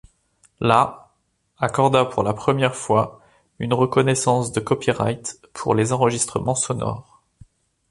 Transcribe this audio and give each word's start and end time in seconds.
La 0.61 1.11
accorda 1.59 2.05
pour 2.05 2.23
la 2.23 2.33
première 2.33 2.73
fois 2.75 3.19
une 3.59 3.75
reconnaissance 3.75 4.51
de 4.51 4.59
copyright 4.59 5.39
pour 5.53 5.75
les 5.75 5.93
enregistrements 5.93 6.55
sonores. 6.55 7.21